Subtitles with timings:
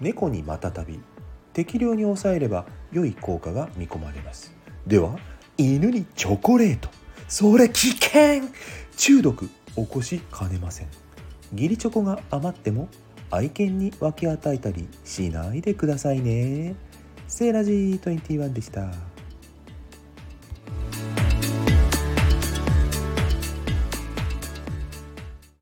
[0.00, 1.00] 猫にまたたび
[1.52, 4.52] 適量に抑えれば良い効果が見込まれます。
[4.86, 5.18] では
[5.56, 6.88] 犬にチョコレート。
[7.28, 8.42] それ危険。
[8.96, 10.88] 中毒起こしかねません。
[11.52, 12.88] 義理チョコが余っても
[13.30, 16.74] 愛犬に分け与えたりしないでくださいね。
[17.28, 19.15] セーラジー21でした。